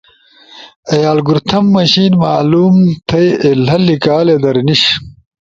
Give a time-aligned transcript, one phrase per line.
[0.91, 2.75] ای الگورتھم مشین معلوم
[3.07, 4.81] تھئی ایلی لیکالی در نیِش۔